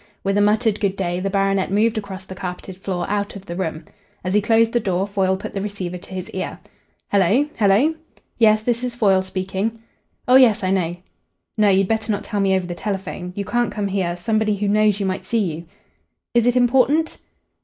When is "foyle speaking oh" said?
8.95-10.37